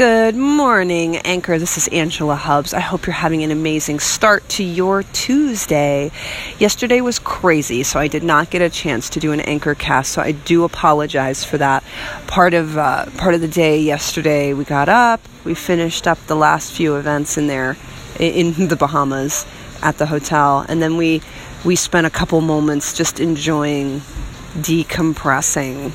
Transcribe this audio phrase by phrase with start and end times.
[0.00, 1.58] Good morning, Anchor.
[1.58, 2.72] This is Angela Hubbs.
[2.72, 6.10] I hope you're having an amazing start to your Tuesday.
[6.58, 10.12] Yesterday was crazy, so I did not get a chance to do an Anchor cast,
[10.12, 11.84] so I do apologize for that.
[12.26, 16.34] Part of uh, part of the day yesterday, we got up, we finished up the
[16.34, 17.76] last few events in there
[18.18, 19.44] in the Bahamas
[19.82, 21.20] at the hotel, and then we
[21.62, 24.00] we spent a couple moments just enjoying
[24.56, 25.92] decompressing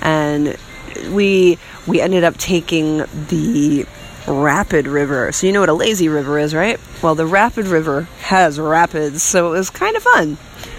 [0.00, 0.56] and
[1.10, 2.98] we we ended up taking
[3.28, 3.86] the
[4.26, 5.32] rapid river.
[5.32, 6.78] So you know what a lazy river is, right?
[7.02, 10.38] Well, the rapid river has rapids, so it was kind of fun.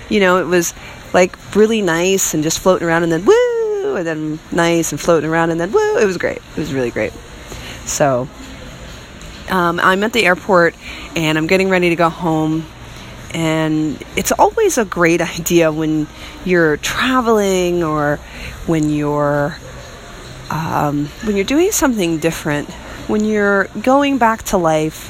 [0.10, 0.74] You know, it was
[1.14, 5.30] like really nice and just floating around and then woo, and then nice and floating
[5.30, 5.98] around and then woo.
[5.98, 6.38] It was great.
[6.38, 7.14] It was really great.
[7.86, 8.30] So
[9.50, 10.76] um, I'm at the airport
[11.16, 12.66] and I'm getting ready to go home.
[13.34, 16.08] And it's always a great idea when
[16.46, 18.18] you're traveling or
[18.68, 19.58] when you're
[20.50, 22.70] um, when you're doing something different,
[23.08, 25.10] when you're going back to life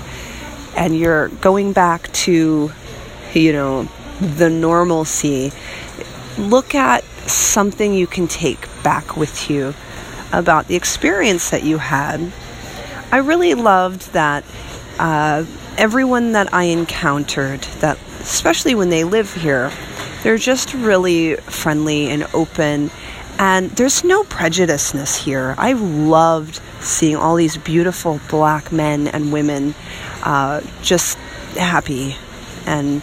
[0.78, 2.72] and you're going back to,
[3.34, 3.88] you know,
[4.20, 5.52] the normalcy,
[6.38, 9.74] look at something you can take back with you
[10.32, 12.32] about the experience that you had.
[13.12, 14.44] I really loved that
[14.98, 15.46] uh,
[15.78, 19.72] everyone that I encountered, that especially when they live here,
[20.24, 22.90] they're just really friendly and open
[23.40, 25.56] and there's no prejudiceness here.
[25.58, 29.76] I loved seeing all these beautiful black men and women
[30.24, 31.18] uh, just
[31.58, 32.16] happy
[32.66, 33.02] and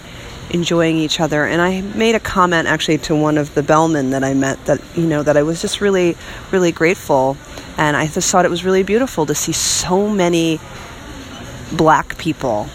[0.51, 1.45] enjoying each other.
[1.45, 4.81] And I made a comment actually to one of the bellmen that I met that,
[4.97, 6.17] you know, that I was just really,
[6.51, 7.37] really grateful.
[7.77, 10.61] And I just thought it was really beautiful to see so many
[11.73, 12.69] black people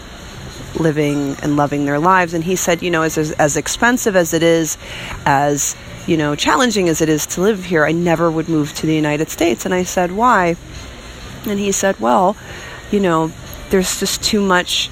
[0.78, 2.34] living and loving their lives.
[2.34, 4.76] And he said, you know, as, as, as expensive as it is,
[5.24, 8.86] as you know, challenging as it is to live here, I never would move to
[8.86, 9.64] the United States.
[9.64, 10.56] And I said, why?
[11.46, 12.36] And he said, well,
[12.90, 13.32] you know,
[13.70, 14.88] there's just too much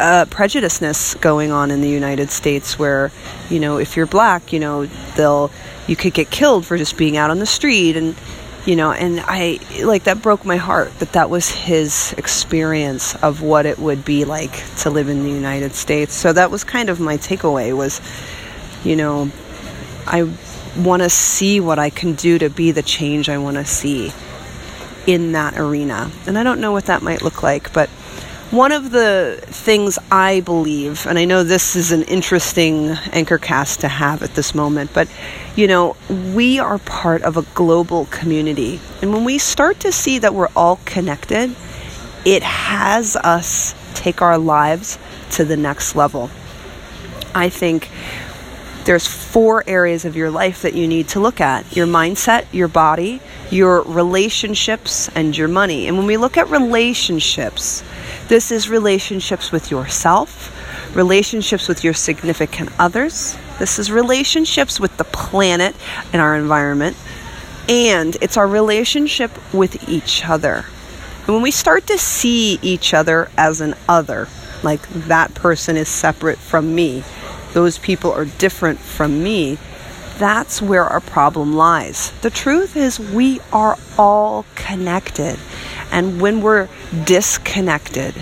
[0.00, 3.12] uh, prejudiceness going on in the United States where,
[3.50, 5.50] you know, if you're black, you know, they'll,
[5.86, 7.96] you could get killed for just being out on the street.
[7.96, 8.16] And,
[8.66, 13.42] you know, and I, like, that broke my heart that that was his experience of
[13.42, 16.14] what it would be like to live in the United States.
[16.14, 18.00] So that was kind of my takeaway was,
[18.82, 19.30] you know,
[20.06, 20.30] I
[20.78, 24.12] want to see what I can do to be the change I want to see
[25.06, 26.10] in that arena.
[26.26, 27.90] And I don't know what that might look like, but
[28.54, 33.80] one of the things I believe, and I know this is an interesting anchor cast
[33.80, 35.08] to have at this moment, but
[35.56, 38.80] you know, we are part of a global community.
[39.02, 41.56] And when we start to see that we're all connected,
[42.24, 45.00] it has us take our lives
[45.32, 46.30] to the next level.
[47.34, 47.90] I think
[48.84, 52.68] there's four areas of your life that you need to look at your mindset, your
[52.68, 55.86] body, your relationships, and your money.
[55.86, 57.82] And when we look at relationships,
[58.28, 60.50] this is relationships with yourself,
[60.96, 65.76] relationships with your significant others, this is relationships with the planet
[66.12, 66.96] and our environment,
[67.68, 70.64] and it's our relationship with each other.
[71.26, 74.28] And when we start to see each other as an other,
[74.62, 77.04] like that person is separate from me,
[77.52, 79.58] those people are different from me,
[80.18, 82.12] that's where our problem lies.
[82.22, 85.38] The truth is, we are all connected.
[85.90, 86.68] And when we're
[87.04, 88.14] disconnected,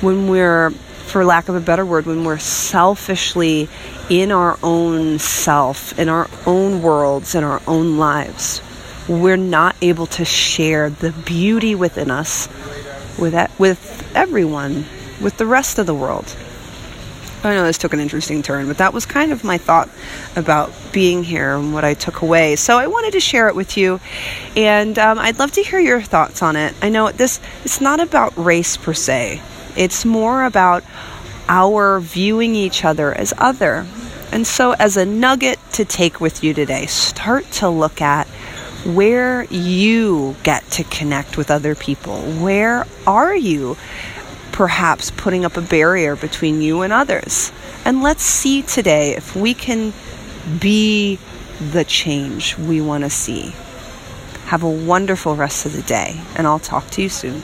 [0.00, 3.68] when we're, for lack of a better word, when we're selfishly
[4.08, 8.62] in our own self, in our own worlds, in our own lives,
[9.08, 12.48] we're not able to share the beauty within us
[13.18, 14.86] with, with everyone,
[15.20, 16.34] with the rest of the world.
[17.42, 19.88] I know this took an interesting turn, but that was kind of my thought
[20.36, 22.56] about being here and what I took away.
[22.56, 23.98] So I wanted to share it with you,
[24.56, 26.74] and um, I'd love to hear your thoughts on it.
[26.82, 29.40] I know this it's not about race per se;
[29.76, 30.84] it's more about
[31.48, 33.86] our viewing each other as other.
[34.32, 38.28] And so, as a nugget to take with you today, start to look at
[38.84, 42.20] where you get to connect with other people.
[42.20, 43.76] Where are you?
[44.60, 47.50] Perhaps putting up a barrier between you and others.
[47.86, 49.94] And let's see today if we can
[50.60, 51.18] be
[51.72, 53.54] the change we want to see.
[54.48, 57.42] Have a wonderful rest of the day, and I'll talk to you soon.